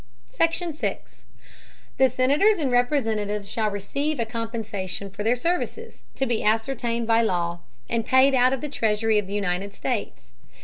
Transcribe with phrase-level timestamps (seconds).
[0.29, 0.73] SECTION.
[0.73, 1.25] 6.
[1.99, 7.21] The Senators and Representatives shall receive a Compensation for their Services, to be ascertained by
[7.21, 10.31] Law, and paid out of the Treasury of the United States.